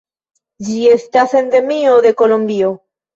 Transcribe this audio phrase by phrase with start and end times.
[0.69, 2.73] Ĝi estas endemio de Kolombio.